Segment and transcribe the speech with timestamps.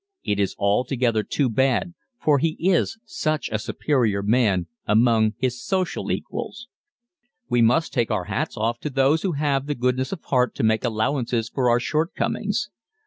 [0.23, 6.09] It is altogether too bad for he is such a superior man among his social
[6.11, 6.67] equals.
[7.49, 10.63] We must take our hats off to those who have the goodness of heart to
[10.63, 12.71] make allowance for our shortcomings.